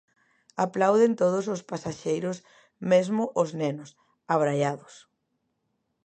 [0.65, 2.37] Aplauden todos os pasaxeiros,
[2.91, 3.89] mesmo os nenos,
[4.35, 4.93] abraiados.